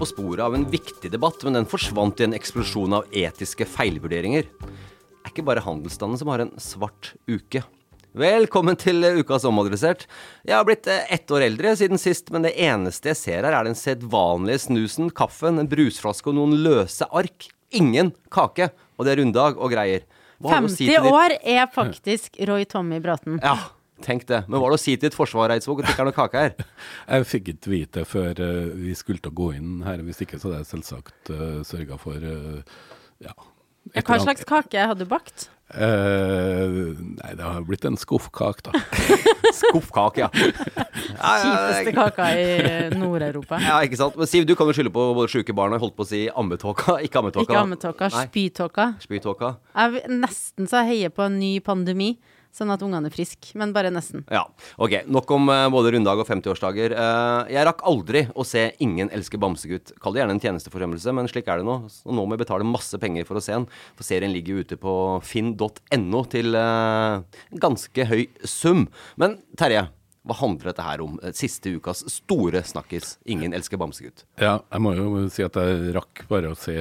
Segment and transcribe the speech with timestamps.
[0.00, 4.46] På sporet av en viktig debatt, men den forsvant i en eksplosjon av etiske feilvurderinger.
[4.48, 7.60] Det er ikke bare handelsstanden som har en svart uke.
[8.16, 10.06] Velkommen til Ukas omadressert.
[10.48, 13.52] Jeg har blitt eh, ett år eldre siden sist, men det eneste jeg ser her,
[13.52, 17.50] er den sedvanlige snusen, kaffen, en brusflaske og noen løse ark.
[17.76, 18.70] Ingen kake.
[18.96, 20.08] Og det er runddag og greier.
[20.40, 23.36] Hva har du å 50 si år er faktisk Roy Tommy Braten.
[23.44, 23.58] Ja,
[24.04, 24.42] tenk det.
[24.48, 26.16] Men hva er det å si til et forsvar, Eidsvåg, at det ikke er noe
[26.16, 26.66] kake her?
[27.12, 30.02] Jeg fikk ikke vite før eh, vi skulle til å gå inn her.
[30.06, 32.76] Hvis ikke så hadde jeg selvsagt uh, sørga for eh,
[33.24, 33.34] ja.
[33.94, 35.48] et Hva slags kake hadde du bakt?
[35.70, 38.80] Uh, nei, det har blitt en skuffkake, da.
[39.60, 40.28] Skuffkake, ja.
[40.34, 42.46] Kjipeste kaka i
[42.98, 43.58] Nord-Europa.
[43.62, 44.18] Ja, ikke sant.
[44.18, 46.24] Men Siv, du kan jo skylde på både sjuke barn og holdt på å si
[46.28, 46.98] ammetåka.
[47.06, 47.46] Ikke ammetåka.
[47.48, 48.88] Ikke ammetåka, spytåka.
[49.04, 49.54] Spytåka.
[49.74, 52.12] Jeg vil nesten så jeg heier på en ny pandemi,
[52.54, 53.52] sånn at ungene er friske.
[53.58, 54.24] Men bare nesten.
[54.32, 54.44] Ja.
[54.80, 56.94] Ok, nok om uh, både runddag og 50-årsdager.
[56.96, 59.94] Uh, jeg rakk aldri å se Ingen elsker bamsegutt.
[60.00, 61.76] Kall det gjerne en tjenesteforsømmelse, men slik er det nå.
[61.86, 63.68] Og nå må jeg betale masse penger for å se den.
[63.98, 64.94] For serien ligger ute på
[65.26, 67.22] finn.no til uh,
[67.62, 68.86] ganske høy sum.
[69.20, 69.88] Men Terje,
[70.26, 71.14] hva handler dette her om?
[71.24, 73.14] Eh, Siste ukas store snakkis.
[73.32, 74.26] Ingen elsker bamsegutt.
[74.40, 76.74] Ja, jeg må jo si at jeg rakk bare å se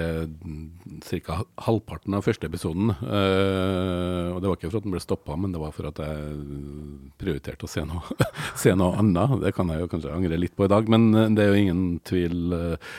[1.24, 1.38] ca.
[1.66, 2.92] halvparten av første episoden.
[3.00, 6.02] Uh, og det var ikke for at den ble stoppa, men det var for at
[6.04, 8.04] jeg prioriterte å se noe,
[8.64, 9.38] se noe annet.
[9.46, 11.64] Det kan jeg jo kanskje angre litt på i dag, men eh, det er jo
[11.64, 12.40] ingen tvil.
[12.60, 12.96] eh,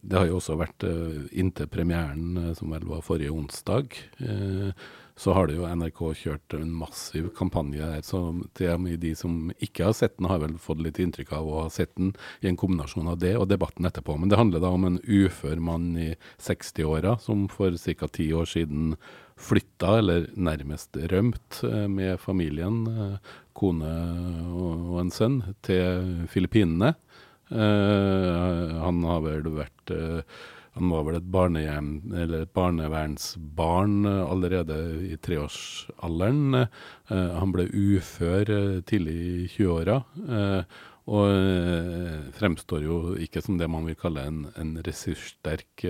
[0.00, 3.96] det har jo også vært uh, inntil premieren, som vel var forrige onsdag.
[4.24, 4.72] eh,
[5.20, 8.22] så har det jo NRK kjørt en massiv kampanje så
[8.56, 11.92] de som ikke har sett den, har vel fått litt inntrykk av å ha sett
[11.98, 14.16] den i en kombinasjon av det og debatten etterpå.
[14.16, 18.08] Men det handler da om en ufør mann i 60-åra som for ca.
[18.08, 18.94] ti år siden
[19.40, 23.92] flytta, eller nærmest rømt, eh, med familien, eh, kone
[24.56, 26.94] og en sønn, til Filippinene.
[27.50, 29.92] Eh, han har vel vært
[30.76, 34.76] han var vel et barnehjem, eller et barnevernsbarn eh, allerede
[35.08, 36.60] i treårsalderen.
[36.60, 39.98] Eh, han ble ufør eh, tidlig i 20-åra.
[40.28, 40.78] eh,
[41.10, 41.32] og
[42.36, 45.82] fremstår jo ikke som det man vil kalle en, en ressurssterk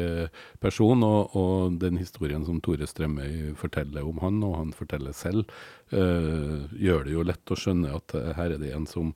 [0.63, 1.03] person.
[1.05, 5.51] Og, og den historien som Tore Strømøy forteller om han, og han forteller selv,
[5.93, 9.13] gjør det jo lett å skjønne at her er det en som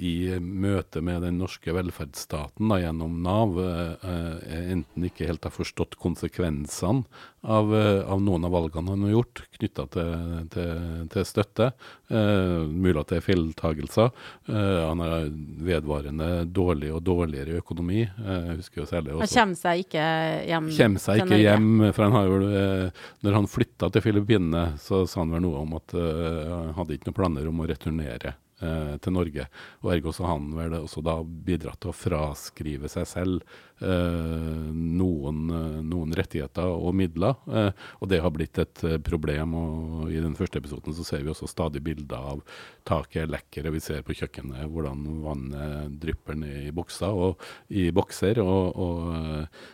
[0.00, 5.52] i møte med den norske velferdsstaten da, gjennom Nav eh, eh, enten ikke helt har
[5.52, 7.04] forstått konsekvensene
[7.44, 10.24] av, eh, av noen av valgene han har gjort knytta til,
[10.54, 10.72] til,
[11.12, 11.68] til støtte.
[12.08, 14.10] Eh, mulig at det er feiltagelser.
[14.48, 15.28] Eh, han har
[15.68, 18.06] vedvarende dårlig og dårligere økonomi.
[18.06, 20.10] Eh, jeg husker jo særlig Han kommer seg ikke
[20.48, 24.68] hjem Kommer seg ikke hjem, for han har jo, eh, når han flytta til Filippinene,
[24.80, 27.68] så sa han vel noe om at eh, han hadde ikke noen planer om å
[27.68, 29.46] returnere eh, til Norge.
[29.82, 33.44] Og Ergo så har han vel også da bidratt til å fraskrive seg selv
[33.80, 37.38] eh, noen, eh, noen, rettigheter og midler.
[37.48, 37.70] Eh,
[38.00, 39.54] og det har blitt et eh, problem.
[39.54, 42.44] og I den første episoden så ser vi også stadig bilder av
[42.88, 47.42] taket er lekker, og vi ser på kjøkkenet hvordan vannet drypper ned i bokser og
[47.68, 48.40] i bokser.
[48.42, 49.68] og, og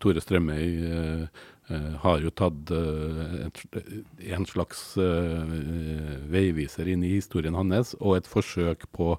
[0.00, 1.26] Tore Strømøy
[2.02, 3.48] har jo tatt uh,
[4.36, 4.82] en slags
[6.30, 9.16] veiviser inn i historien hans, og et forsøk på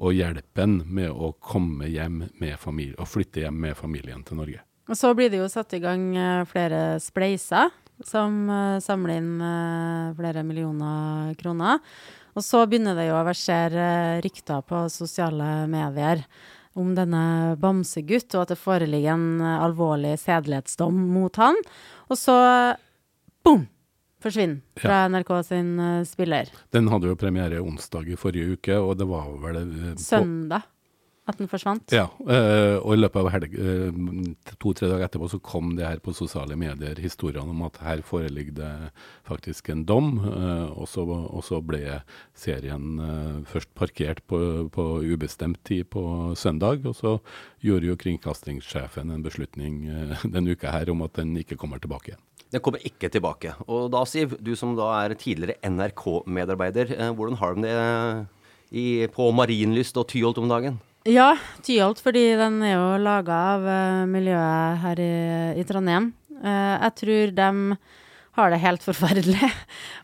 [0.00, 4.40] å hjelpe ham med å komme hjem med familie, og flytte hjem med familien til
[4.40, 4.62] Norge.
[4.90, 6.08] Og Så blir det jo satt i gang
[6.50, 7.70] flere spleiser
[8.02, 8.48] som
[8.82, 9.34] samler inn
[10.16, 11.84] flere millioner kroner.
[12.36, 13.84] Og så begynner det jo å versere
[14.24, 16.22] rykter på sosiale medier
[16.78, 21.58] om denne bamsegutt, og at det foreligger en eh, alvorlig sedelighetsdom mot han.
[22.08, 22.38] Og så
[23.46, 23.66] bom!
[24.20, 25.08] Forsvinner fra ja.
[25.08, 26.50] NRK sin uh, spiller.
[26.76, 29.62] Den hadde jo premiere onsdag i forrige uke, og det var vel
[29.96, 30.02] Søndag.
[30.04, 30.66] Søndag
[31.30, 31.92] at den forsvant?
[31.94, 33.90] Ja, øh, og i løpet av øh,
[34.60, 38.56] to-tre dager etterpå så kom det her på sosiale medier historiene om at her foreligger
[38.58, 38.72] det
[39.28, 40.18] faktisk en dom.
[40.18, 42.00] Øh, og, så, og, så, ble
[42.34, 46.86] serien først parkert på, på, ubestemt tid på søndag.
[46.86, 47.18] Og så
[47.62, 49.84] gjorde jo kringkastingssjefen en beslutning
[50.34, 52.26] denne uka her om at den ikke kommer tilbake igjen.
[52.50, 53.54] Den kommer ikke tilbake.
[53.70, 57.74] Og da, Siv, du som da er tidligere NRK-medarbeider, hvordan har de det
[58.70, 60.78] i, på Marienlyst og Tyholt om dagen?
[61.08, 61.32] Ja,
[61.64, 65.12] Tyholt, fordi den er jo laga av uh, miljøet her i,
[65.56, 66.10] i Trondheim.
[66.42, 67.76] Uh, jeg tror de
[68.36, 69.48] har det helt forferdelig.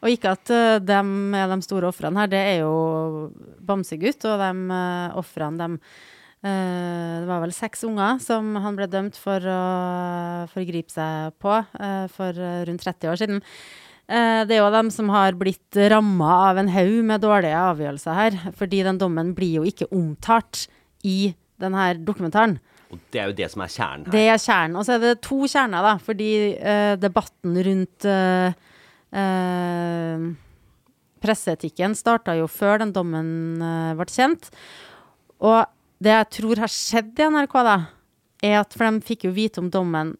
[0.00, 1.00] og ikke at uh, de
[1.36, 3.28] er de store ofrene her, det er jo
[3.60, 5.80] Bamsegutt og de uh, ofrene, dem
[6.46, 9.62] Det var vel seks unger som han ble dømt for å
[10.52, 11.54] forgripe seg på
[12.12, 12.38] for
[12.68, 13.40] rundt 30 år siden.
[14.06, 18.38] Det er jo dem som har blitt ramma av en haug med dårlige avgjørelser her.
[18.60, 20.68] Fordi den dommen blir jo ikke omtalt
[21.04, 22.56] i denne dokumentaren.
[22.92, 24.14] Og Det er jo det som er kjernen her.
[24.14, 24.76] Det er kjernen.
[24.78, 25.94] Og så er det to kjerner, da.
[26.02, 28.52] Fordi uh, debatten rundt uh,
[29.16, 30.26] uh,
[31.24, 33.58] presseetikken starta jo før den dommen
[33.98, 34.50] ble kjent.
[35.42, 35.64] Og
[35.98, 37.76] det jeg tror har skjedd i NRK, da,
[38.44, 40.14] er at For de fikk jo vite om dommen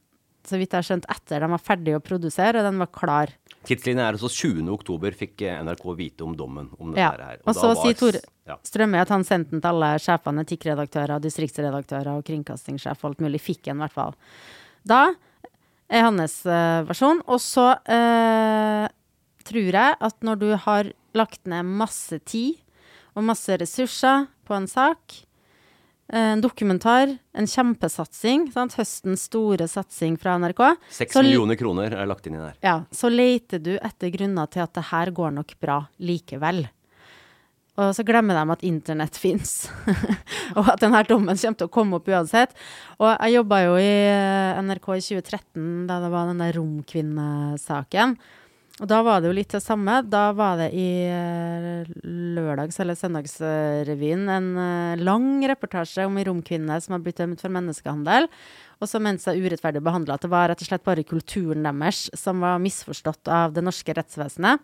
[0.48, 3.34] så vidt jeg har skjønt, etter de var ferdige å produsere, og den var klar.
[3.66, 7.12] Tidslinjen er altså 20.10 fikk NRK vite om dommen om dette ja.
[7.30, 7.42] her.
[7.42, 8.58] Og, og så sier Tor ja.
[8.62, 13.42] Strømme at han sendte den til alle sjefene, etikkredaktører, distriktsredaktører og kringkastingssjef og alt mulig.
[13.42, 14.14] Fikk en, i hvert fall.
[14.86, 15.00] Da
[15.90, 17.22] er hans uh, versjon.
[17.26, 18.86] Og så uh,
[19.46, 22.60] tror jeg at når du har lagt ned masse tid
[23.16, 25.22] og masse ressurser på en sak,
[26.08, 28.46] en dokumentar, en kjempesatsing.
[28.54, 28.76] Sant?
[28.78, 30.62] Høstens store satsing fra NRK.
[31.00, 32.54] Seks millioner kroner er lagt inn i der.
[32.62, 36.68] Ja, Så leter du etter grunner til at det her går nok bra likevel.
[37.76, 39.66] Og så glemmer de at internett fins,
[40.56, 42.54] og at denne dommen kommer til å komme opp uansett.
[42.96, 48.16] Og jeg jobba jo i eh, NRK i 2013, da det var den der romkvinnesaken.
[48.76, 50.02] Og da var det jo litt det samme.
[50.04, 51.88] Da var det i uh,
[52.36, 57.54] lørdags- eller søndagsrevyen en uh, lang reportasje om ei romkvinne som har blitt dømt for
[57.54, 58.28] menneskehandel,
[58.76, 60.18] og som mente seg urettferdig behandla.
[60.18, 63.96] At det var rett og slett bare kulturen deres som var misforstått av det norske
[63.96, 64.60] rettsvesenet.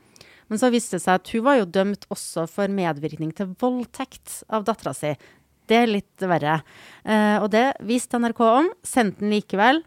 [0.52, 4.42] Men så viste det seg at hun var jo dømt også for medvirkning til voldtekt
[4.52, 5.14] av dattera si.
[5.72, 6.58] Det er litt verre.
[7.00, 9.80] Uh, og det visste NRK om, sendte den likevel.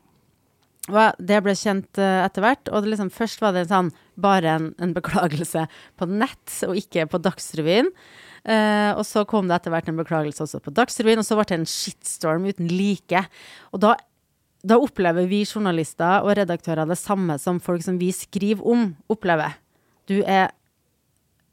[0.85, 2.69] Det ble kjent uh, etter hvert.
[2.71, 3.91] Og liksom, først var det sånn,
[4.21, 5.65] bare en, en, beklagelse
[5.97, 7.89] på nett, og ikke på Dagsrevyen.
[8.45, 11.47] Uh, og så kom det etter hvert en beklagelse også på Dagsrevyen, og så ble
[11.49, 13.23] det en shitstorm uten like.
[13.73, 13.95] Og da,
[14.61, 19.57] da opplever vi journalister og redaktører det samme som folk som vi skriver om, opplever.
[20.05, 20.53] Du er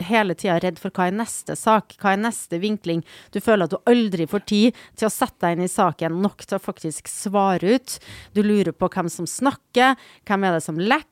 [0.07, 3.03] hele tida redd for hva er neste sak, hva er neste vinkling.
[3.35, 6.45] Du føler at du aldri får tid til å sette deg inn i saken nok
[6.47, 7.99] til å faktisk svare ut.
[8.37, 9.97] Du lurer på hvem som snakker,
[10.29, 11.12] hvem er det som lekker,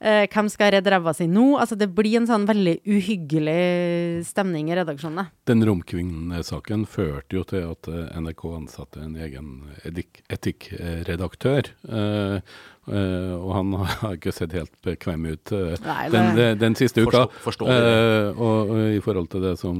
[0.00, 1.52] eh, hvem skal redde ræva si nå?
[1.60, 5.28] Altså det blir en sånn veldig uhyggelig stemning i redaksjonene.
[5.50, 9.54] Den romkvinnesaken førte jo til at eh, NRK ansatte en egen
[9.86, 11.72] etikkredaktør.
[11.88, 12.52] Eh,
[12.90, 17.04] Uh, og han har ikke sett helt bekvem ut uh, Nei, den, den, den, siste
[17.04, 17.26] uka.
[17.44, 19.78] Forstå, uh, og, og, i forhold til det som,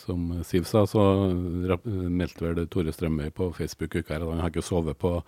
[0.00, 1.02] som Siv sa, så
[1.34, 5.18] meldte vel Tore Strømøy på Facebook uka her at han har ikke sovet på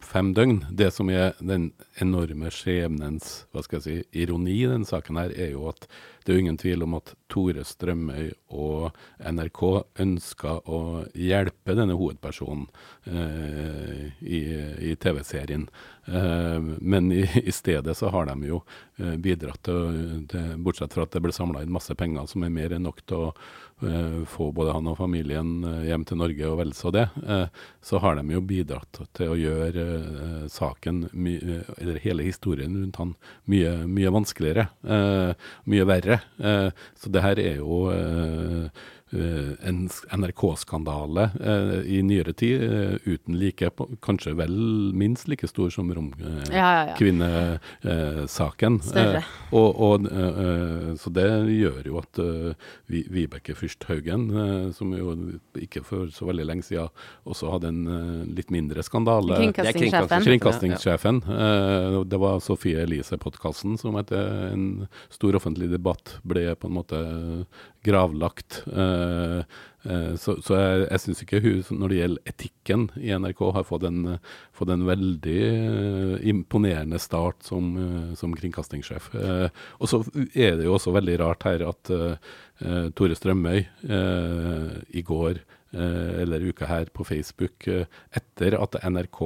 [0.00, 0.62] fem døgn.
[0.72, 5.18] Det som er den enorme skjebnen skjebnens hva skal jeg si, ironi i denne saken
[5.20, 5.86] her, er jo at
[6.24, 8.90] det er ingen tvil om at Tore Strømøy og
[9.24, 9.62] NRK
[10.04, 10.80] ønska å
[11.16, 12.66] hjelpe denne hovedpersonen
[13.08, 14.40] eh, i,
[14.90, 15.64] i TV-serien.
[16.06, 18.60] Eh, men i, i, stedet så har de jo
[19.00, 22.52] eh, bidratt til, til, Bortsett fra at det ble samla inn masse penger som er
[22.52, 23.69] mer enn nok til å Eh,
[24.28, 27.46] få både han og familien eh, hjem til Norge og vel så det, eh,
[27.84, 29.86] så har de jo bidratt til å gjøre
[30.52, 33.14] saken, eller hele historien rundt han,
[33.50, 34.66] mye, mye vanskeligere.
[35.70, 36.18] Mye verre.
[36.98, 38.68] Så det her er jo Eh,
[39.12, 43.70] en NRK-skandale eh, i nyere tid, uh, uten like,
[44.04, 44.52] kanskje vel
[44.94, 48.80] minst like stor som romkvinnesaken.
[48.94, 49.22] Ja, ja, ja.
[49.50, 50.06] og, og
[51.00, 52.18] så det gjør jo at
[52.90, 54.22] Vibeke Fyrst Haugen,
[54.76, 55.14] som jo
[55.58, 56.88] ikke for så veldig lenge siden
[57.28, 57.82] også hadde en
[58.36, 60.20] litt mindre skandale Kringkastingssjefen.
[60.26, 61.16] Kringkastingssjefen.
[62.10, 64.64] det var Sofie Elise-podkasten som etter en
[65.12, 66.98] stor offentlig debatt ble på en måte
[67.86, 68.62] gravlagt.
[68.68, 68.99] Uh,
[70.20, 73.86] så, så, jeg, jeg syns ikke hun, når det gjelder etikken i NRK, har fått
[73.88, 74.00] en,
[74.56, 77.70] fått en veldig uh, imponerende start som,
[78.18, 79.08] som kringkastingssjef.
[79.78, 80.02] og så
[80.34, 81.94] er det jo også veldig rart her at
[82.96, 83.62] Tore Strømøy
[84.92, 85.40] i går
[85.70, 87.68] eller uka her på Facebook,
[88.10, 89.20] etter at NRK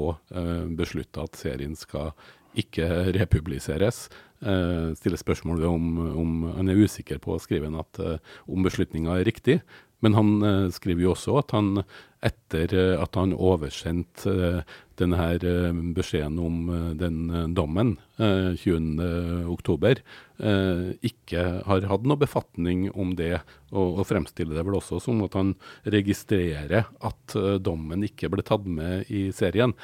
[0.77, 2.13] beslutta at serien skal
[2.59, 4.07] ikke republiseres,
[4.45, 5.89] uh, stiller spørsmål ved om,
[6.21, 8.17] om, han er usikker på, skriver han, at uh,
[8.51, 9.61] om beslutninga er riktig.
[10.05, 11.85] Men han uh, skriver jo også at han
[12.25, 14.65] etter at han oversendte
[14.97, 15.27] denne
[15.93, 20.01] beskjeden om den dommen 20.10,
[21.05, 23.43] ikke har hatt noe befatning om det,
[23.75, 25.53] og, og fremstiller det vel også som at han
[25.85, 29.77] registrerer at dommen ikke ble tatt med i serien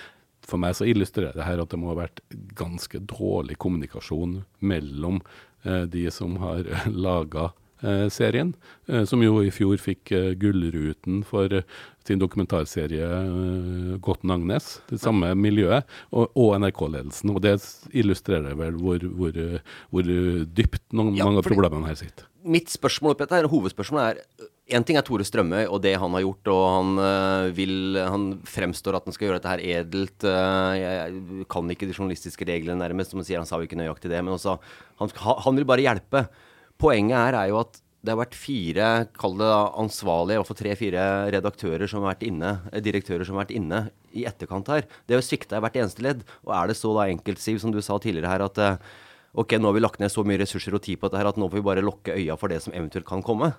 [0.50, 2.22] for meg så illustrerer det her at det må ha vært
[2.58, 5.22] ganske dårlig kommunikasjon mellom
[5.64, 6.68] eh, de som har
[7.06, 7.50] laga
[7.82, 8.52] eh, serien,
[8.88, 11.66] eh, som jo i fjor fikk eh, Gullruten for eh,
[12.06, 17.34] sin dokumentarserie eh, Gotten Agnes, det samme miljøet, og, og NRK-ledelsen.
[17.34, 17.56] Og det
[17.90, 19.36] illustrerer vel hvor, hvor,
[19.92, 20.14] hvor
[20.60, 22.26] dypt noen, ja, mange av problemene her sitter.
[22.40, 26.14] Mitt spørsmål oppi dette her, hovedspørsmålet er en ting er Tore Strømøy og det han
[26.16, 30.24] har gjort, og han uh, vil Han fremstår at han skal gjøre dette her edelt.
[30.24, 33.42] Uh, jeg kan ikke de journalistiske reglene nærmest, som han sier.
[33.42, 34.22] Han sa jo ikke nøyaktig det.
[34.24, 34.56] Men også,
[35.02, 35.14] han,
[35.46, 36.24] han vil bare hjelpe.
[36.80, 38.86] Poenget her er jo at det har vært fire,
[39.20, 39.48] kall det
[39.82, 41.02] ansvarlige, iallfall tre-fire
[41.34, 43.82] redaktører som har vært inne, direktører som har vært inne
[44.16, 44.86] i etterkant her.
[45.04, 46.24] Det har svikta i hvert eneste ledd.
[46.46, 48.80] Og er det så da enkelt, Siv, som du sa tidligere her, at
[49.32, 51.38] ok, nå har vi lagt ned så mye ressurser og tid på dette her at
[51.38, 53.52] nå får vi bare lukke øya for det som eventuelt kan komme?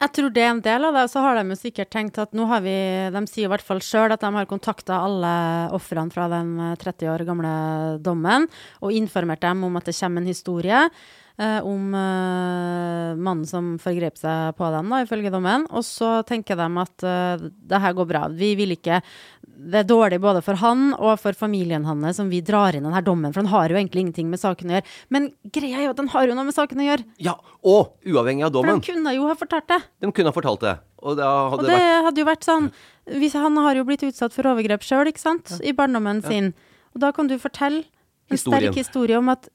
[0.00, 1.02] Jeg tror det er en del av det.
[1.04, 2.72] Og så har de jo sikkert tenkt at nå har vi
[3.12, 5.32] De sier i hvert fall sjøl at de har kontakta alle
[5.76, 7.52] ofrene fra den 30 år gamle
[8.00, 8.48] dommen
[8.80, 10.86] og informert dem om at det kommer en historie
[11.38, 15.66] eh, om eh, mannen som forgrep seg på dem, da, ifølge dommen.
[15.70, 18.24] Og så tenker de at eh, det her går bra.
[18.32, 19.02] Vi vil ikke
[19.60, 23.02] det er dårlig både for han og for familien hans som vi drar inn denne
[23.04, 24.94] dommen, for han har jo egentlig ingenting med saken å gjøre.
[25.12, 27.06] Men greia er jo at den har jo noe med saken å gjøre.
[27.20, 28.80] Ja, og uavhengig av dommen.
[28.80, 29.80] For de kunne jo ha fortalt det.
[30.00, 30.74] De kunne ha fortalt det.
[31.00, 32.04] Og, det, hadde, og det vært...
[32.06, 32.66] hadde jo vært sånn
[33.20, 35.60] hvis Han har jo blitt utsatt for overgrep sjøl, ikke sant, ja.
[35.66, 36.28] i barndommen ja.
[36.30, 36.52] sin.
[36.94, 37.84] Og da kan du fortelle
[38.30, 39.48] en sterk historie om at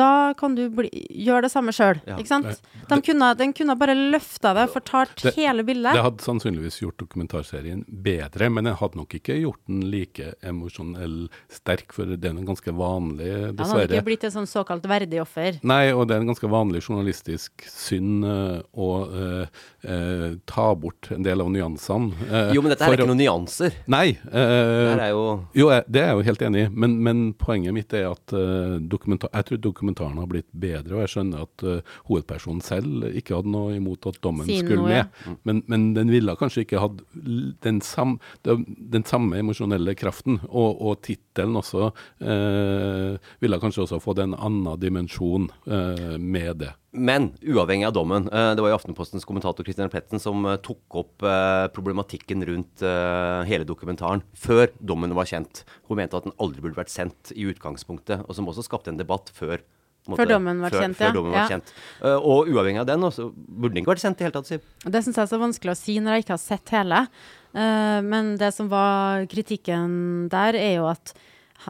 [0.00, 0.88] da kan du bli,
[1.24, 2.00] gjøre det samme sjøl.
[2.08, 2.16] Ja.
[2.20, 2.62] Ikke sant?
[2.90, 5.94] De kunne, den kunne bare løfta det, fortalt det, hele bildet.
[5.96, 11.18] Det hadde sannsynligvis gjort dokumentarserien bedre, men jeg hadde nok ikke gjort den like emosjonell
[11.52, 13.66] sterk, for det er en ganske vanlig, dessverre.
[13.66, 15.60] Han hadde ikke blitt et sånn såkalt verdig offer.
[15.66, 21.10] Nei, og det er en ganske vanlig journalistisk synd uh, å uh, uh, ta bort
[21.14, 22.30] en del av nyansene.
[22.54, 23.76] jo, men dette er ikke noen nyanser.
[23.90, 24.06] Nei.
[24.24, 25.24] det er jo
[25.56, 28.78] Jo, det er jeg jo helt enig i, men, men poenget mitt er at uh,
[28.80, 33.52] jeg tror dokumentaren har blitt bedre, og jeg skjønner at uh, hovedpersonen selv ikke hadde
[33.52, 35.38] noe imot at dommen Sin skulle noe, med.
[35.44, 37.00] Men, men, den ville kanskje ikke hatt
[37.64, 40.40] den, sam, den samme emosjonelle kraften.
[40.48, 45.48] Og, og tittelen også uh, ville kanskje også fått en annen dimensjon
[46.20, 46.74] med det.
[46.90, 51.24] Men uavhengig av dommen, det var jo Aftenpostens kommentator Christian Pletten som tok opp
[51.74, 52.82] problematikken rundt
[53.46, 55.62] hele dokumentaren før dommen var kjent.
[55.86, 58.98] Hun mente at den aldri burde vært sendt i utgangspunktet, og som også skapte en
[58.98, 59.62] debatt før
[60.08, 61.42] Måte, før dommen var før, kjent, før dommen ja.
[61.42, 61.72] Var kjent.
[62.00, 64.70] Uh, og uavhengig av den, også, burde den ikke vært kjent i hele tatt, Siv.
[64.86, 67.02] Det syns jeg er så vanskelig å si når jeg ikke har sett hele.
[67.52, 69.92] Uh, men det som var kritikken
[70.32, 71.12] der, er jo at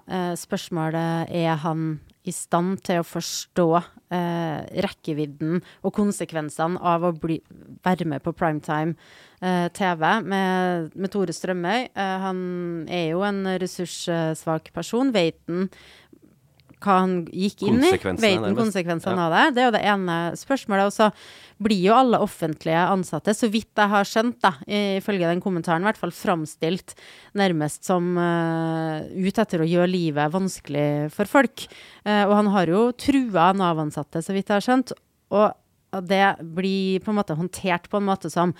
[0.06, 3.66] uh, spørsmålet er han i stand til å forstå
[4.12, 7.38] eh, rekkevidden og konsekvensene av å bli,
[7.84, 8.92] være med på primetime
[9.40, 11.88] eh, TV med, med, Tore Strømøy.
[11.96, 12.42] Han
[12.92, 15.14] er jo en ressurssvak person.
[15.16, 15.70] Vet han
[16.80, 17.92] hva han gikk inn i?
[17.92, 19.28] Vet han konsekvensene Ja.
[19.28, 19.44] av det?
[19.54, 20.88] Det er jo det ene spørsmålet.
[20.88, 21.10] Og så
[21.60, 25.90] blir jo alle offentlige ansatte, så vidt jeg har skjønt, da, ifølge den kommentaren, i
[25.90, 26.94] hvert fall framstilt
[27.36, 31.66] nærmest som uh, ut etter å gjøre livet vanskelig for folk.
[32.06, 34.96] Uh, og han har jo trua Nav-ansatte, så vidt jeg har skjønt.
[35.30, 35.50] Og
[35.90, 38.54] og det blir på en måte håndtert på en måte som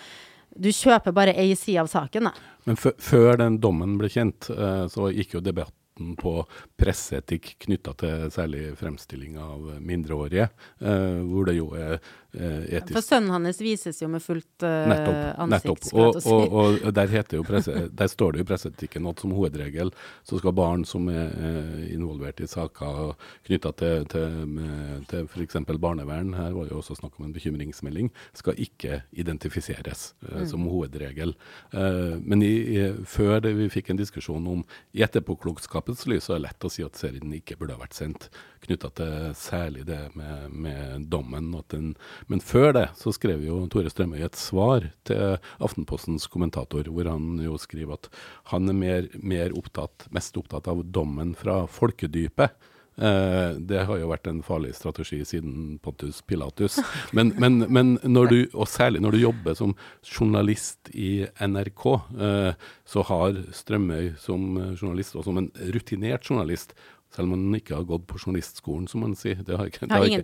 [0.58, 2.32] du kjøper bare ei side av saken, da.
[2.66, 6.40] Men før den dommen ble kjent, eh, så gikk jo debatten på
[6.80, 10.48] presseetikk knytta til særlig fremstilling av mindreårige,
[10.80, 14.88] eh, hvor det jo er eh, etisk For sønnen hans vises jo med fullt eh,
[14.90, 15.20] Nettopp.
[15.44, 15.90] ansikt, Nettopp.
[16.00, 16.30] Og, si.
[16.32, 19.92] og, og der, heter jo presse, der står det jo i presseetikken at som hovedregel
[20.26, 23.12] så skal barn som er eh, involvert i saker
[23.48, 25.56] knytta til, til, med- til f.eks.
[25.80, 30.64] barnevern, her var det jo også snakk om en bekymringsmelding, skal ikke identifiseres eh, som
[30.70, 31.34] hovedregel.
[31.74, 34.64] Eh, men i, i, før det, vi fikk en diskusjon om
[34.96, 37.96] i etterpåklokskapets lys, så er det lett å si at serien ikke burde ha vært
[37.98, 38.28] sendt,
[38.64, 41.50] knytta til særlig det med, med dommen.
[41.72, 41.92] Den,
[42.30, 47.40] men før det så skrev jo Tore Strømøy et svar til Aftenpostens kommentator, hvor han
[47.42, 48.10] jo skriver at
[48.52, 52.54] han er mer, mer opptatt, mest opptatt av dommen fra folkedypet.
[52.98, 56.80] Eh, det har jo vært en farlig strategi siden Pontus Pilatus.
[57.16, 61.84] Men, men, men når du, og særlig når du jobber som journalist i NRK,
[62.20, 62.52] eh,
[62.84, 66.74] så har Strømøy som eh, journalist, og som en rutinert journalist,
[67.10, 69.96] selv om han ikke har gått på journalistskolen, som man sier Det har, ikke, det
[69.96, 70.22] Har ikke-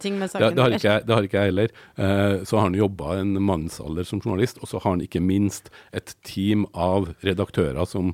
[0.55, 1.73] det, har ikke, det har ikke jeg heller.
[2.47, 6.15] Så har han jobba en mannsalder som journalist, og så har han ikke minst et
[6.23, 8.13] team av redaktører som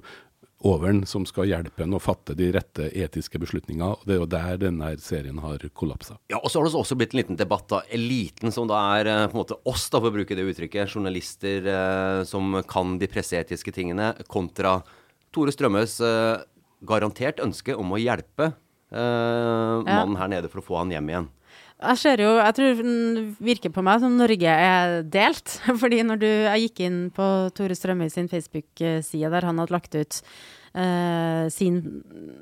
[0.62, 3.96] over den som skal hjelpe en å fatte de rette etiske beslutningene.
[3.96, 6.18] og Det er jo der denne serien har kollapsa.
[6.30, 7.82] Ja, og så har det også blitt en liten debatt, da.
[7.90, 10.94] Eliten, som da er eh, på en måte oss, da, for å bruke det uttrykket.
[10.94, 14.78] Journalister eh, som kan de presseetiske tingene, kontra
[15.34, 16.42] Tore Strømøys eh,
[16.86, 21.30] garantert ønske om å hjelpe eh, mannen her nede for å få han hjem igjen.
[21.82, 22.96] Jeg ser jo, jeg tror den
[23.42, 25.56] virker på meg som Norge er delt.
[25.82, 29.96] Fordi når du, jeg gikk inn på Tore Strømøy sin Facebook-side, der han hadde lagt
[29.98, 30.20] ut
[30.78, 31.80] eh, sin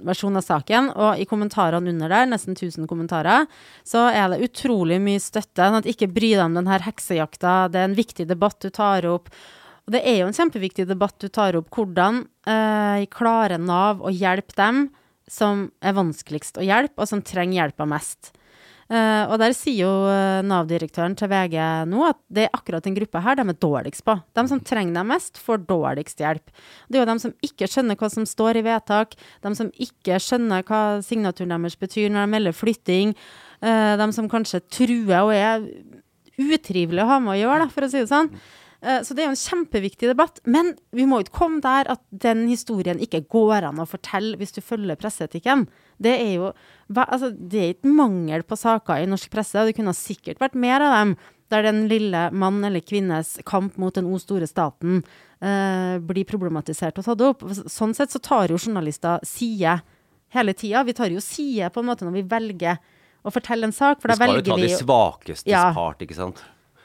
[0.06, 3.48] versjon av saken, og i kommentarene under der, nesten 1000 kommentarer,
[3.86, 5.64] så er det utrolig mye støtte.
[5.64, 9.08] Sånn at ikke bry deg om denne heksejakta, det er en viktig debatt du tar
[9.08, 9.32] opp.
[9.86, 11.70] Og det er jo en kjempeviktig debatt du tar opp.
[11.74, 14.88] Hvordan eh, klarer Nav å hjelpe dem
[15.30, 18.34] som er vanskeligst å hjelpe, og som trenger hjelpa mest?
[18.90, 21.56] Eh, og der sier jo eh, Nav-direktøren til VG
[21.86, 24.16] nå at det er akkurat den gruppa her de er dårligst på.
[24.34, 26.50] De som trenger dem mest, får dårligst hjelp.
[26.90, 29.14] Det er jo de som ikke skjønner hva som står i vedtak,
[29.46, 33.12] de som ikke skjønner hva signaturen deres betyr når de melder flytting,
[33.62, 35.68] eh, de som kanskje truer og er
[36.40, 38.32] utrivelige å ha med å gjøre, for å si det sånn.
[38.80, 40.38] Så det er jo en kjempeviktig debatt.
[40.48, 44.56] Men vi må ikke komme der at den historien ikke går an å fortelle hvis
[44.56, 45.66] du følger presseetikken.
[46.00, 46.52] Det er jo
[46.96, 50.58] altså, det er ikke mangel på saker i norsk presse, og det kunne sikkert vært
[50.58, 51.14] mer av dem.
[51.50, 55.00] Der den lille mann eller kvinnes kamp mot den o store staten
[55.42, 57.42] eh, blir problematisert og tatt opp.
[57.66, 59.80] Sånn sett så tar jo journalister side
[60.36, 60.84] hele tida.
[60.86, 62.78] Vi tar jo side på en måte når vi velger
[63.26, 65.72] å fortelle en sak, for Vi Vi skal jo ta de svakestes Ja.
[65.74, 66.38] part, ikke sant.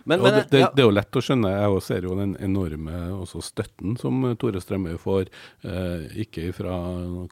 [0.05, 1.51] Men, men det, det, ja, det er jo lett å skjønne.
[1.51, 5.31] Jeg også ser jo den enorme støtten som Tore Strømøy får.
[5.65, 6.75] Eh, ikke fra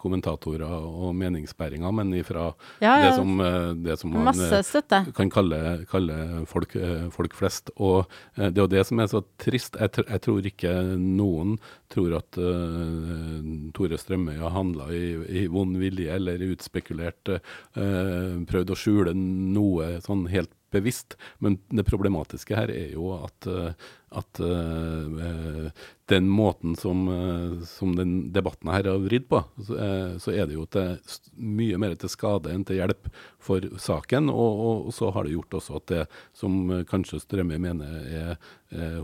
[0.02, 2.50] kommentatorer og meningsbæringer, men fra
[2.82, 3.06] Ja, ja.
[3.06, 6.18] det som, eh, det som man eh, kan kalle, kalle
[6.50, 7.70] folk, eh, folk flest.
[7.78, 9.78] Og det er jo det som er så trist.
[9.80, 11.58] Jeg, tr jeg tror ikke noen
[11.94, 13.38] tror at eh,
[13.76, 15.06] Tore Strømøy har handla i,
[15.44, 21.18] i vond vilje eller utspekulert, eh, prøvd å skjule noe sånn helt bevisst.
[21.44, 23.74] Men det problematiske her er jo at, eh,
[24.14, 25.70] at uh,
[26.12, 30.50] den måten som, uh, som den debatten her har vridd på, så, uh, så er
[30.50, 30.98] det jo til,
[31.34, 33.10] mye mer til skade enn til hjelp
[33.44, 34.30] for saken.
[34.32, 36.04] Og, og så har det gjort også at det
[36.38, 38.52] som kanskje Strømøy mener er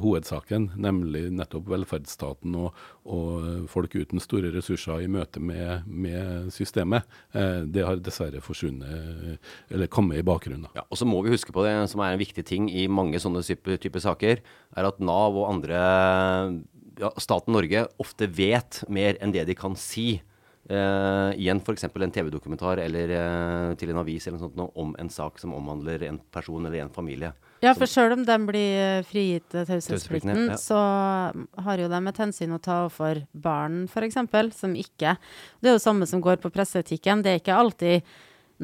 [0.01, 7.05] hovedsaken, nemlig nettopp velferdsstaten og, og folk uten store ressurser i møte med, med systemet,
[7.69, 9.37] det har dessverre forsvunnet,
[9.69, 10.71] eller kommet i bakgrunnen.
[10.73, 13.21] Ja, og så må vi huske på det som er en viktig ting i mange
[13.21, 14.41] sånne typer type saker,
[14.77, 15.83] er at Nav og andre
[16.99, 20.19] ja, Staten Norge ofte vet mer enn det de kan si.
[20.69, 21.87] Uh, I en f.eks.
[21.87, 26.03] en TV-dokumentar eller uh, til en avis eller noe sånt om en sak som omhandler
[26.05, 27.31] en person eller en familie.
[27.59, 30.59] Ja, for sjøl om de blir eh, frigitt eh, Taushetsplikten, taushetsplikten, ja.
[30.61, 34.19] så har jo de et hensyn å ta overfor barn, f.eks.,
[34.55, 35.17] som ikke
[35.59, 37.23] Det er jo det samme som går på presseetikken.
[37.25, 38.13] Det er ikke alltid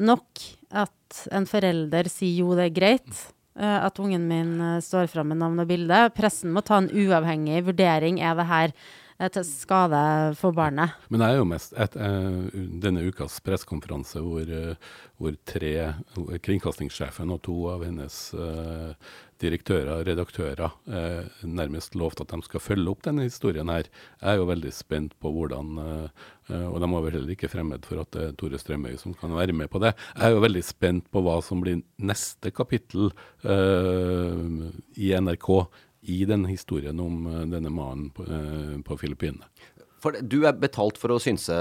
[0.00, 3.20] nok at en forelder sier jo, det er greit.
[3.58, 6.06] Eh, At ungen min eh, står fram med navn og bilde.
[6.16, 8.20] Pressen må ta en uavhengig vurdering.
[8.20, 8.72] Er det her
[9.18, 10.02] eh, til skade
[10.40, 10.96] for barnet.
[11.08, 11.96] Men det er jo mest et,
[12.84, 14.52] denne ukas pressekonferanse hvor,
[15.16, 15.72] hvor tre
[16.44, 18.20] Kringkastingssjefen og to av hennes
[19.42, 23.88] direktører og redaktører eh, nærmest lovt at de skal følge opp denne historien her.
[24.20, 27.50] Jeg er jo veldig spent på hvordan eh, eh, Og de var vel heller ikke
[27.52, 29.94] fremmed for at det er Tore Strømøy som kan være med på det.
[30.16, 33.10] Jeg er jo veldig spent på hva som blir neste kapittel
[33.44, 34.44] eh,
[34.96, 35.50] i NRK
[36.06, 39.48] i denne historien om eh, denne mannen på, eh, på Filippinene.
[40.06, 41.54] For du er betalt for å synse,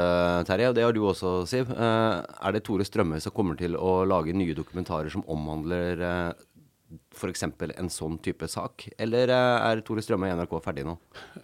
[0.45, 1.71] Terje, og det har du også, Siv.
[1.71, 6.43] Eh, er det Tore Strømøy som kommer til å lage nye dokumentarer som omhandler eh,
[7.15, 7.43] f.eks.
[7.43, 10.95] en sånn type sak, eller eh, er Tore Strømøy i NRK ferdig nå?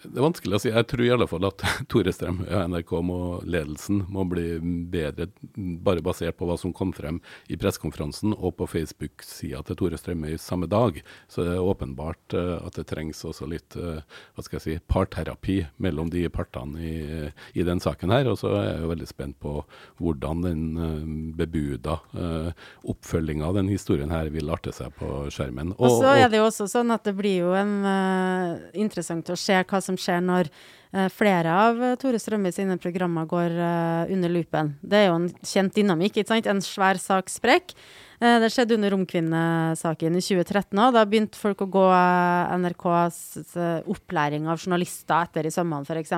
[0.03, 0.71] Det er vanskelig å si.
[0.73, 4.45] Jeg tror i alle fall at Tore Strøm og NRK må, ledelsen må bli
[4.91, 9.99] bedre, bare basert på hva som kom frem i pressekonferansen og på Facebook-sida til Tore
[10.01, 10.99] Strømøy samme dag.
[11.31, 14.03] Så det er åpenbart eh, at det trengs også litt eh,
[14.35, 18.31] hva skal jeg si, parterapi mellom de partene i, i den saken her.
[18.31, 19.57] Og så er jeg jo veldig spent på
[20.01, 21.97] hvordan den bebuda
[22.89, 25.60] oppfølginga av den historien her vil arte seg på skjermen.
[25.77, 29.39] Og så er det jo også sånn at det blir jo en, uh, interessant å
[29.39, 34.11] se hva som skjer når uh, flere av eh, Tore Strømme sine programmer går uh,
[34.11, 34.75] under lupen.
[34.81, 36.49] Det er jo en kjent dynamikk, ikke sant?
[36.49, 37.75] En svær sak sprekk.
[38.21, 40.93] Eh, det skjedde under Romkvinnesaken i 2013 òg.
[40.93, 43.17] Da begynte folk å gå eh, NRKs
[43.57, 46.13] eh, opplæring av journalister etter i sømmene, f.eks.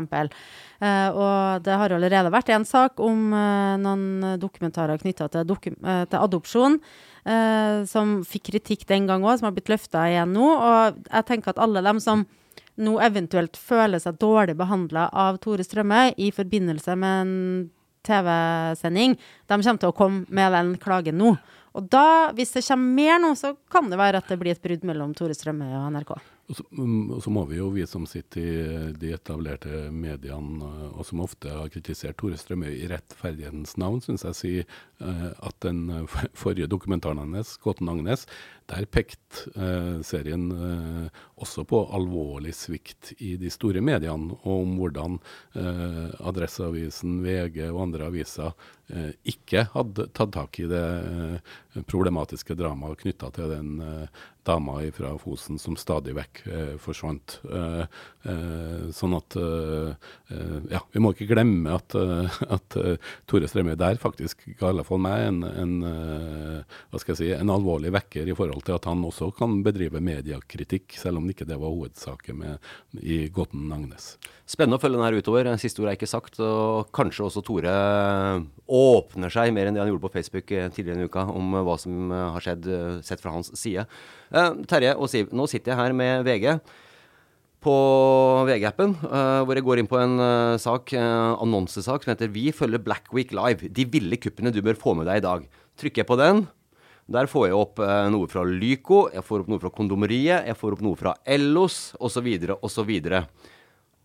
[0.84, 6.76] Og det har allerede vært en sak om noen dokumentarer knytta til, dokum til adopsjon.
[7.88, 10.44] som fikk kritikk den gang òg, som har blitt løfta igjen nå.
[10.44, 12.26] Og jeg tenker at alle dem som
[12.84, 17.34] nå eventuelt føler seg dårlig behandla av Tore Strømme i forbindelse med en
[18.04, 19.16] TV-sending,
[19.48, 21.38] de kommer til å komme med den klagen nå.
[21.74, 24.64] Og da, hvis det kommer mer nå, så kan det være at det blir et
[24.64, 26.16] brudd mellom Tore Strømøy og NRK.
[26.52, 30.60] Og så, mm, og så må vi jo, vi som sitter i de etablerte mediene,
[30.68, 35.30] eh, og som ofte har kritisert Tore Strømøy i rettferdighetens navn, syns jeg si eh,
[35.32, 38.28] at den eh, forrige dokumentaren hans, 'Gåten Agnes',
[38.68, 39.50] der pekte
[40.08, 40.46] serien
[41.36, 45.18] også på alvorlig svikt i de store mediene, og om hvordan
[46.24, 48.56] Adresseavisen, VG og andre aviser
[49.24, 55.14] ikke hadde tatt tak i det eh, problematiske dramaet knytta til den eh, dama fra
[55.18, 57.38] Fosen som stadig vekk eh, forsvant.
[57.48, 57.86] Eh,
[58.28, 59.96] eh, sånn at eh,
[60.36, 64.68] eh, Ja, vi må ikke glemme at, eh, at eh, Tore Strømøy der faktisk ga
[64.68, 68.38] i alle fall meg en, en, eh, hva skal jeg si, en alvorlig vekker i
[68.38, 72.72] forhold til at han også kan bedrive mediekritikk, selv om ikke det var hovedsaken med,
[73.00, 74.18] i Gåten Agnes.
[74.44, 75.48] Spennende å følge den her utover.
[75.62, 76.36] Siste ord er ikke sagt.
[76.44, 77.74] Og kanskje også Tore
[78.74, 81.66] åpner seg mer enn det han gjorde på Facebook eh, tidligere i uka, om eh,
[81.66, 82.70] hva som eh, har skjedd
[83.06, 83.86] sett fra hans side.
[84.70, 86.48] Terje og Siv, nå sitter jeg her med VG
[87.64, 87.74] på
[88.50, 88.96] VG-appen,
[89.48, 90.18] hvor jeg går inn på en
[90.60, 93.70] sak, annonsesak som heter 'Vi følger Black Week Live'.
[93.72, 95.46] De ville kuppene du bør få med deg i dag.
[95.80, 96.48] Trykker jeg på den.
[97.08, 97.80] Der får jeg opp
[98.12, 101.96] noe fra Lyco, jeg får opp noe fra Kondomeriet, jeg får opp noe fra Ellos,
[102.04, 102.28] osv.,
[102.60, 102.92] osv.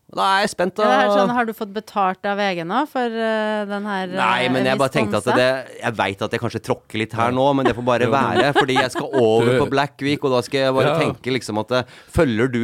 [0.08, 0.78] Da er jeg spent.
[0.80, 1.16] Ja, er da.
[1.18, 4.80] sånn, har du fått betalt av VG nå for uh, den her Nei, men jeg
[4.80, 5.48] bare tenkte at det
[5.82, 8.46] Jeg veit at jeg kanskje tråkker litt her nå, men det får bare være.
[8.56, 10.96] Fordi jeg skal over på Black Week, og da skal jeg bare Ja.
[11.02, 12.62] tenke liksom at eh, Følger du,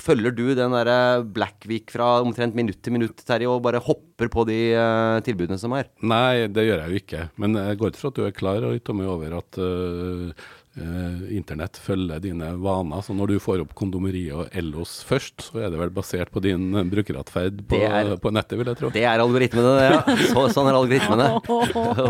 [0.00, 0.98] følger du den derre
[1.36, 5.60] Black Week fra omtrent minutt til minutt, Terje, og bare hopper på de uh, tilbudene
[5.60, 5.90] som er?
[6.00, 7.26] Nei, det gjør jeg jo ikke.
[7.44, 10.32] Men jeg går ut fra at du er klar og Tommy, over at øh,
[11.32, 13.04] internett følger dine vaner.
[13.04, 16.42] Så når du får opp kondomeriet og Ellos først, så er det vel basert på
[16.44, 18.90] din øh, brukeratferd på, er- på nettet, vil jeg tro.
[18.94, 19.88] Det er algoritmene, det.
[19.94, 20.18] Ja.
[20.32, 21.30] Så, sånn er algoritmene.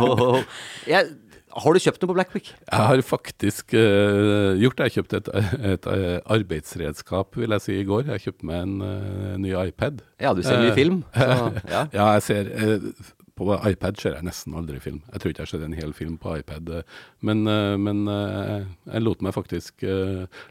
[0.92, 1.09] Jeg,
[1.57, 2.50] har du kjøpt noe på Blackpick?
[2.52, 4.88] Jeg har faktisk uh, gjort det.
[4.88, 5.31] Jeg kjøpte et,
[5.72, 5.88] et,
[6.37, 8.11] arbeidsredskap, vil jeg si, i går.
[8.12, 10.02] Jeg kjøpte meg en uh, ny iPad.
[10.20, 11.00] Ja, du ser mye uh, film.
[11.16, 11.31] Så,
[11.74, 11.87] ja.
[11.96, 12.90] Ja, jeg ser eh,
[13.37, 15.03] På iPad ser jeg nesten aldri film.
[15.12, 16.70] Jeg tror ikke jeg ser en hel film på iPad.
[16.79, 16.83] eh,
[17.20, 19.85] Men, eh, men eh, jeg lot meg faktisk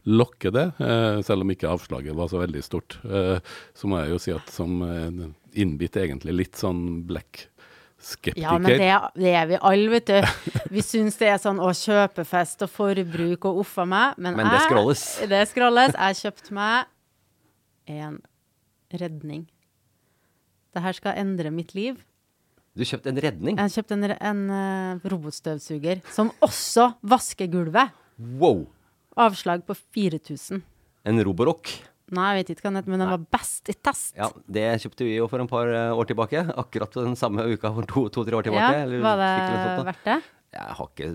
[0.05, 0.67] lokke det,
[1.25, 2.99] selv om ikke avslaget var så veldig stort.
[3.73, 4.77] Så må jeg jo si at som
[5.55, 7.47] innbitt egentlig litt sånn black
[8.05, 8.77] skeptiker Ja, men det,
[9.17, 10.61] det er vi alle, vet du.
[10.69, 14.13] Vi syns det er sånn å kjøpefest og forbruk og uffa meg.
[14.21, 15.05] Men, Men det jeg- scrolles.
[15.31, 15.95] Det scrolles.
[15.97, 16.85] Jeg kjøpte meg
[17.87, 18.19] en
[18.93, 19.47] redning.
[20.75, 22.03] Det her skal endre mitt liv.
[22.75, 23.59] Du kjøpte en redning?
[23.61, 27.93] Jeg kjøpte en, en uh, robotstøvsuger som også vasker gulvet.
[28.39, 28.65] Wow!
[29.15, 30.59] Avslag på 4000.
[31.07, 31.71] En Roborock.
[32.15, 34.11] Nei, jeg vet ikke hva den heter, men den var best i test.
[34.19, 36.43] Ja, det kjøpte vi jo for en par eh, år tilbake.
[36.53, 38.81] Akkurat den samme uka for to-tre år Ja, tilbake.
[38.83, 40.17] eller var det sånt verdt det?
[40.55, 41.07] Jeg har ikke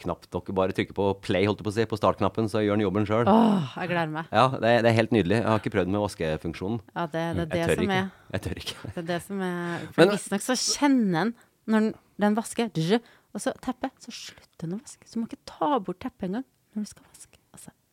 [0.00, 2.78] knapt nok bare trykke på play, holdt jeg på å si, på startknappen, så gjør
[2.78, 3.28] den jobben sjøl.
[3.28, 4.30] Jeg gleder meg.
[4.32, 5.36] Ja, det, det er helt nydelig.
[5.42, 6.80] Jeg har ikke prøvd med vaskefunksjonen.
[6.94, 8.00] Ja, det, det er det Jeg tør som ikke.
[8.00, 8.76] er Jeg tør ikke.
[8.86, 11.34] Det er det som er For visstnok så kjenner en
[11.70, 11.90] når den,
[12.24, 12.72] den vasker,
[13.30, 15.06] og så teppet, så slutter den å vaske.
[15.06, 17.29] Så du må ikke ta bort teppet engang når du skal vaske.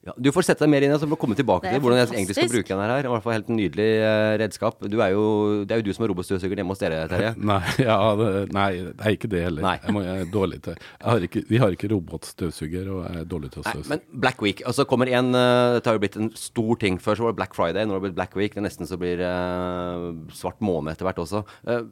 [0.07, 1.77] Ja, du får sette deg mer inn i det, så får komme tilbake Det er
[1.77, 3.07] til hvordan jeg egentlig skal bruke den her.
[3.07, 4.85] I hvert fall helt nydelig eh, redskap.
[4.87, 5.25] Du er jo,
[5.67, 7.33] det er jo du som er robotstøvsuger hjemme hos dere, Terje.
[7.51, 9.65] Nei, ja, det, nei, det er ikke det heller.
[9.67, 9.75] Nei.
[9.83, 13.27] Jeg, må, jeg er dårlig til jeg har ikke, Vi har ikke robotstøvsuger, og er
[13.27, 13.91] dårlig til å Nei, støvsuge.
[13.93, 14.63] men Black Week.
[14.69, 17.01] Og så kommer en eh, Dette har jo blitt en stor ting.
[17.03, 18.55] Før så var det Black Friday, nå har det blitt Black Week.
[18.55, 21.43] Det er nesten så blir uh, svart måned etter hvert også.
[21.67, 21.83] Eh,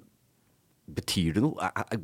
[0.86, 1.58] betyr det noe?
[1.66, 2.02] Er, er,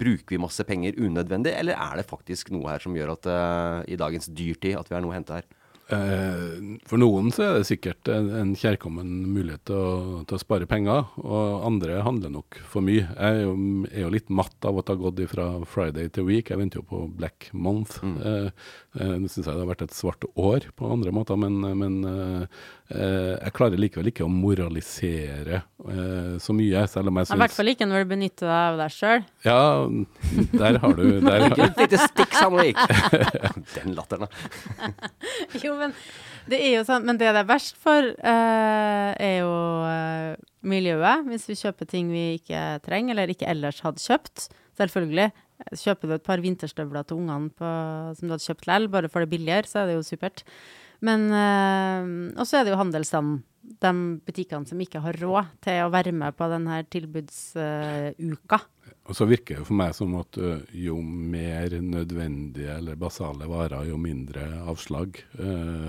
[0.00, 3.78] bruker vi masse penger unødvendig, eller er det faktisk noe her som gjør at uh,
[3.86, 5.46] i dagens dyrtid at vi har noe å hente her?
[5.92, 10.40] Eh, For noen så er det sikkert en, en kjærkommen mulighet til å, til å
[10.40, 13.04] spare penger, og andre handler nok for mye.
[13.04, 13.54] Jeg er jo,
[13.90, 16.48] er jo litt matt av at det har gått fra Friday til week.
[16.52, 17.98] Jeg venter jo på Black Month.
[18.04, 18.16] Mm.
[18.24, 21.96] eh, Nå syns jeg det har vært et svart år på andre måter, men, men
[22.06, 22.58] eh,
[22.94, 27.50] eh, jeg klarer likevel ikke å moralisere eh, så mye, selv om jeg I hvert
[27.50, 29.24] syns fall ikke når du benytter deg av deg sjøl.
[29.44, 29.58] Ja,
[30.54, 32.78] der har du der, har- Et lite stikk, Sandvik!
[33.74, 34.30] Den latteren, da.
[35.64, 35.94] Jo, men
[36.50, 40.34] det er jo sånn Men det det er verst for, uh, er jo uh,
[40.66, 41.24] miljøet.
[41.30, 44.48] Hvis vi kjøper ting vi ikke trenger, eller ikke ellers hadde kjøpt.
[44.78, 45.30] Selvfølgelig.
[45.78, 47.52] Kjøper du et par vinterstøvler til ungene
[48.18, 50.42] som du hadde kjøpt likevel, bare for det billigere, så er det jo supert.
[51.04, 53.42] Men eh, Og så er det jo handelsstanden.
[53.80, 53.90] De
[54.26, 58.58] butikkene som ikke har råd til å være med på denne tilbudsuka.
[59.08, 63.88] Og så virker det for meg som at ø, jo mer nødvendige eller basale varer,
[63.88, 65.16] jo mindre avslag.
[65.40, 65.88] Eh,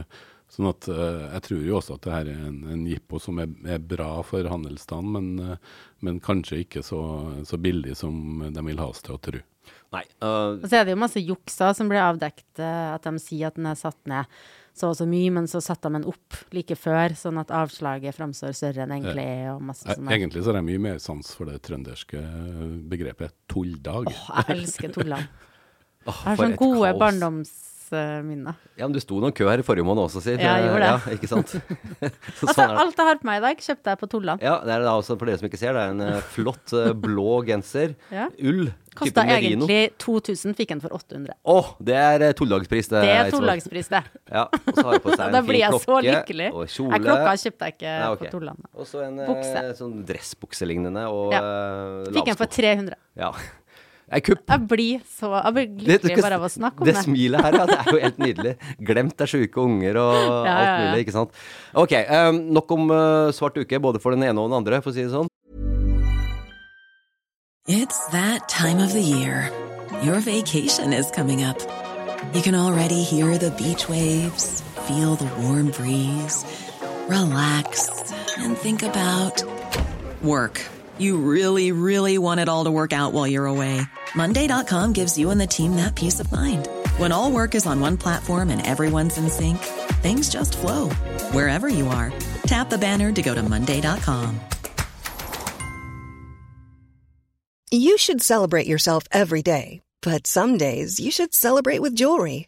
[0.52, 3.40] sånn at eh, jeg tror jo også at det her er en, en jippo som
[3.44, 7.02] er, er bra for handelsstanden, men, eh, men kanskje ikke så,
[7.48, 9.44] så billig som de vil ha oss til å tro.
[9.96, 10.04] Nei.
[10.24, 10.60] Uh...
[10.60, 13.60] Og så er det jo masse juksa som blir avdekt, eh, at de sier at
[13.60, 14.32] den er satt ned
[14.76, 18.16] så og så mye, men så satte de den opp like før, sånn at avslaget
[18.18, 20.10] framstår større enn egentlig er, og masse Eh, sånn.
[20.12, 22.24] Egentlig så har jeg mye mer sans for det trønderske
[22.92, 24.12] begrepet tulldag.
[24.12, 25.30] Åh, jeg elsker tullene.
[26.10, 27.54] åh, Jeg har sånne gode kaos.
[27.92, 28.56] Barndomsminner.
[28.78, 30.36] Ja, men du sto noen kø her i forrige måned også, si.
[30.36, 30.92] Ja, jeg gjorde det.
[30.92, 31.54] Ja, ikke sant?
[32.40, 34.44] Så Altså, sånn alt jeg har på meg i dag, kjøpte jeg på Tullene.
[34.44, 36.76] Ja, det er da også for dere som ikke ser, det er en eh, flott
[36.76, 37.96] eh, blå genser.
[38.14, 38.28] Ja.
[38.44, 38.68] Ull.
[38.96, 41.36] Kosta egentlig 2000, fikk en for 800.
[41.52, 42.86] Å, det er uh, det.
[42.88, 43.42] Det er Eidsvåg.
[43.42, 44.02] tollagspris, det.
[44.38, 46.48] Ja, og så har jeg på seg en Da blir jeg så lykkelig.
[46.54, 47.02] Og Nei, kjole.
[47.04, 48.22] klokka kjøpte jeg ikke Nei, okay.
[48.22, 48.72] på Tullene.
[48.72, 49.66] Og så en eh, Bukse.
[49.82, 51.44] sånn dressbukselignende og Ja.
[51.44, 53.00] eh, Fikk en for 300.
[53.20, 53.34] Ja.
[54.14, 54.44] Ei kupp.
[54.52, 57.04] Jeg blir så Jeg blir lykkelig bare av å snakke om det det.
[57.08, 58.52] smilet her, ja, det er jo helt nydelig.
[58.86, 60.14] Glemt er sjuke unger og
[60.46, 60.84] Ja, alt ja, ja.
[60.92, 61.32] mulig, ikke sant.
[61.74, 64.94] Ok, um, nok om uh, svart uke, både for den ene og den andre, for
[64.94, 65.32] å si det sånn.
[67.68, 69.50] It's that time of the year.
[70.04, 71.58] Your vacation is coming up.
[72.34, 76.46] You can already hear the beach waves, feel the warm breeze,
[77.10, 77.90] relax,
[78.38, 79.42] and think about
[80.22, 80.62] work.
[80.98, 83.82] You really, really want it all to work out while you're away.
[84.16, 86.68] Monday.com gives you and the team that peace of mind.
[86.98, 89.58] When all work is on one platform and everyone's in sync,
[90.04, 90.90] things just flow
[91.32, 92.14] wherever you are.
[92.46, 94.40] Tap the banner to go to Monday.com.
[97.72, 102.48] You should celebrate yourself every day, but some days you should celebrate with jewelry.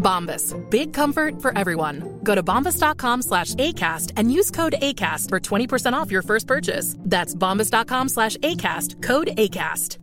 [0.00, 0.56] Bombas.
[0.70, 2.18] Big comfort for everyone.
[2.24, 6.96] Go to bombas.com slash ACAST and use code ACAST for 20% off your first purchase.
[6.98, 9.02] That's bombas.com slash ACAST.
[9.02, 9.98] Code ACAST.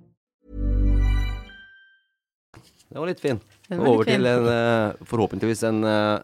[2.89, 3.39] Det var litt fin.
[3.67, 6.19] Den var litt Over til en eh, forhåpentligvis en eh,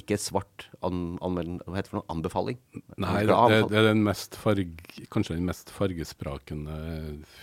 [0.00, 2.58] ikke svart an, an, hva heter det for noe, anbefaling.
[3.00, 3.36] Nei, det,
[3.70, 4.72] det, er den mest farg,
[5.14, 6.78] kanskje den mest fargesprakende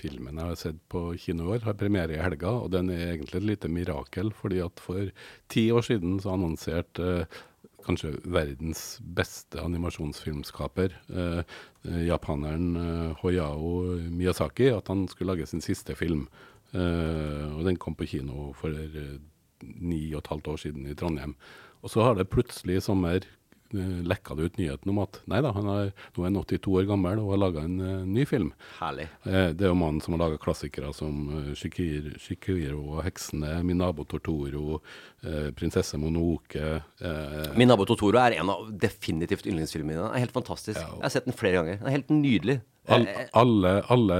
[0.01, 1.63] filmen jeg har sett på kino i år.
[1.67, 4.33] Har premiere i helga, og den er egentlig et lite mirakel.
[4.35, 5.11] fordi at for
[5.51, 7.41] ti år siden så annonserte eh,
[7.85, 11.41] kanskje verdens beste animasjonsfilmskaper, eh,
[11.87, 16.27] eh, japaneren eh, Hoyao Miyazaki, at han skulle lage sin siste film.
[16.71, 19.19] Eh, og den kom på kino for eh,
[19.61, 21.35] ni og et halvt år siden i Trondheim.
[21.81, 25.39] Og så har det plutselig i sommer eh, lekka det ut nyheten om at nei
[25.43, 28.25] da, han er, nå er han 82 år gammel og har laga en uh, ny
[28.29, 28.51] film.
[28.77, 29.07] Herlig.
[29.25, 33.61] Eh, det er jo mannen som har laga klassikere som uh, Shikir, Shikiro og 'Heksene',
[33.65, 34.81] 'Min nabo Tortoro',
[35.25, 36.81] uh, 'Prinsesse Monoke'.
[37.01, 40.05] Uh, Min nabo Tortoro' er en av definitivt yndlingsfilmene mine.
[40.05, 40.79] Den er helt fantastisk.
[40.79, 41.81] Jeg har sett den flere ganger.
[41.81, 42.61] Den er helt nydelig.
[42.89, 44.15] All, Eh, alle, alle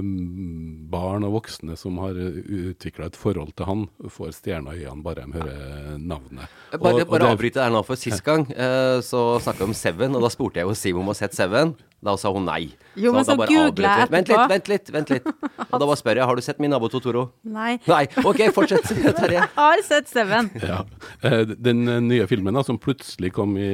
[0.00, 5.02] mm, barn og voksne som har utvikla et forhold til han, får stjerner i øynene
[5.02, 6.46] bare de hører navnet.
[6.78, 9.74] Bare, Og- bare er- avbryte der nå, for sist gang eh, så snakka vi om
[9.74, 11.74] Seven, og da spurte jeg jo Simon om å ha sett Seven.
[12.04, 12.68] Da sa hun nei.
[12.94, 14.02] Jo, men så, så googla googlet etterpå.
[14.04, 14.90] jeg Vent litt, vent litt.
[14.94, 15.26] vent litt.
[15.66, 17.22] Og da bare spør jeg har du sett Min nabo Totoro.
[17.48, 17.78] Nei.
[17.88, 18.02] Nei.
[18.22, 18.84] OK, fortsett,
[19.18, 19.40] Terje.
[19.40, 20.50] Jeg har sett Seven.
[20.62, 20.82] Ja.
[21.24, 23.66] Eh, Den eh, nye filmen da, som plutselig kom i,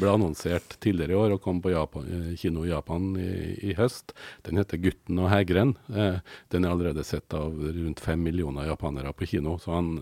[0.00, 3.28] ble annonsert tidligere i år og kom på Japan, eh, kino i Japan i,
[3.70, 4.16] i høst,
[4.48, 5.76] den heter 'Gutten og hegren'.
[5.94, 6.18] Eh,
[6.50, 9.92] Den er allerede sett av rundt fem millioner japanere på kino, så han,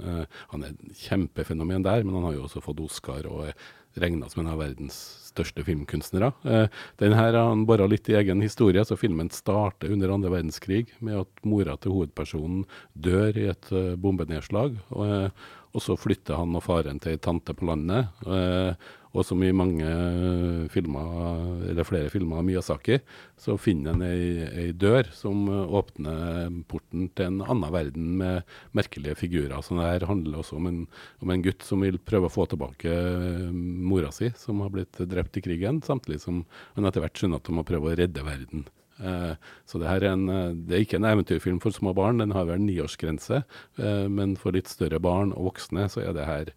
[0.54, 2.04] han er et kjempefenomen der.
[2.06, 3.54] Men han har jo også fått Oscar og er
[4.02, 4.96] regna som en av verdens
[5.28, 6.32] største filmkunstnere.
[6.44, 6.66] Eh,
[6.98, 10.88] Den her har han bora litt i egen historie, så filmen starter under andre verdenskrig
[11.00, 14.78] med at mora til hovedpersonen dør i et eh, bombenedslag.
[14.90, 15.30] Og, eh,
[15.74, 18.08] og så flytter han og faren til ei tante på landet.
[18.26, 18.74] Eh,
[19.16, 21.40] og som i mange eh, filmer,
[21.70, 22.98] eller flere filmer av Miyazaki,
[23.40, 28.56] så finner en ei, ei dør som eh, åpner porten til en annen verden med
[28.76, 29.56] merkelige figurer.
[29.64, 30.80] Så det her handler også om en,
[31.24, 35.00] om en gutt som vil prøve å få tilbake eh, mora si, som har blitt
[35.08, 36.44] drept i krigen, samtidig som
[36.76, 38.68] han etter hvert skjønner at han må prøve å redde verden.
[38.98, 40.24] Så det er, en,
[40.66, 43.44] det er ikke en eventyrfilm for små barn, den har vel niårsgrense.
[43.78, 46.50] Eh, men for litt større barn og voksne så er det her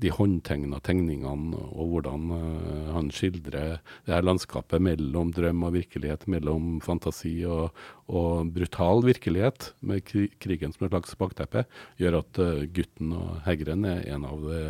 [0.00, 6.26] de håndtegna tegningene og hvordan eh, han skildrer det her landskapet mellom drøm og virkelighet,
[6.30, 7.74] mellom fantasi og,
[8.10, 11.64] og brutal virkelighet, med kri krigen som et slags bakteppe,
[12.00, 14.62] gjør at eh, 'Gutten og hegren' er en av, det,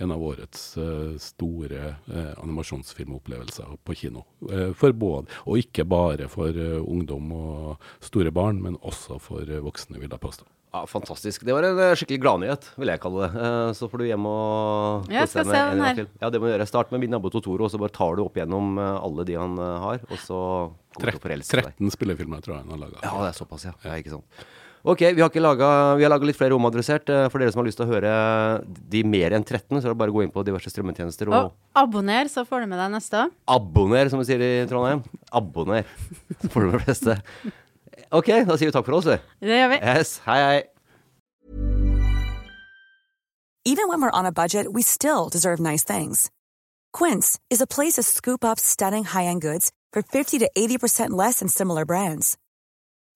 [0.00, 4.24] en av årets eh, store eh, animasjonsfilmopplevelser på kino.
[4.50, 9.44] Eh, for både, og ikke bare for eh, ungdom og store barn, men også for
[9.44, 10.48] eh, voksne, vil jeg påstå.
[10.70, 11.42] Ja, Fantastisk.
[11.42, 13.42] Det var en eh, skikkelig gladnyhet, vil jeg kalle det.
[13.42, 16.04] Eh, Så får du hjem og Ja, skal se den her.
[16.22, 16.68] Ja, det må du gjøre.
[16.70, 19.34] Start med Min nabo Totoro, og så bare tar du opp gjennom eh, alle de
[19.40, 20.38] han har, og så
[20.94, 21.74] kommer du til å deg.
[21.74, 23.02] 13 spillefilmer tror jeg han har laga.
[23.02, 23.74] Ja, det er såpass, ja.
[23.82, 24.46] ja ikke sant.
[24.80, 27.10] Ok, vi har, ikke laget, vi har laget litt flere omadressert.
[27.28, 28.12] For dere som har lyst til å høre
[28.64, 31.36] de mer enn 13, så er det bare å gå inn på diverse strømmetjenester og
[31.36, 33.26] Og abonner, så får du med deg neste.
[33.44, 35.02] abonner, som vi sier i Trondheim.
[35.36, 35.84] Abonner.
[36.40, 37.18] Så får du med det fleste.
[38.12, 39.18] Ok, da sier vi takk for oss, vi.
[39.40, 39.78] Det gjør vi.
[39.82, 40.64] Yes, hei, hei.
[43.64, 46.30] Even when we're on a budget, we still deserve nice things.
[46.92, 51.38] Quince is a place to scoop up stunning high-end goods for 50 to 80% less
[51.40, 52.36] than similar brands.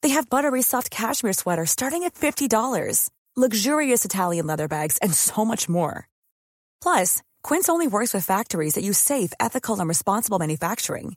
[0.03, 5.45] They have buttery soft cashmere sweaters starting at $50, luxurious Italian leather bags, and so
[5.45, 6.09] much more.
[6.83, 11.17] Plus, Quince only works with factories that use safe, ethical, and responsible manufacturing.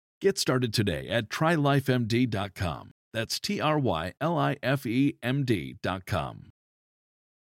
[0.21, 2.91] Get started today at trylifemd.com.
[3.11, 6.49] That's T R Y L I F E M D.com.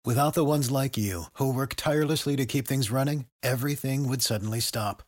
[0.06, 4.60] Without the ones like you, who work tirelessly to keep things running, everything would suddenly
[4.60, 5.02] stop.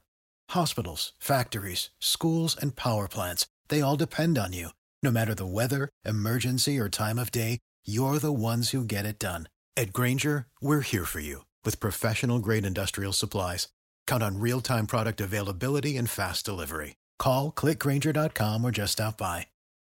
[0.50, 4.70] Hospitals, factories, schools, and power plants, they all depend on you.
[5.04, 9.20] No matter the weather, emergency, or time of day, you're the ones who get it
[9.20, 9.48] done.
[9.78, 13.68] At Granger, we're here for you with professional grade industrial supplies.
[14.08, 16.96] Count on real time product availability and fast delivery.
[17.22, 19.46] Call clickgranger.com or just stop by.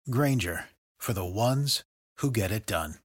[0.09, 0.65] Granger
[0.97, 1.83] for the ones
[2.21, 2.95] who get it done.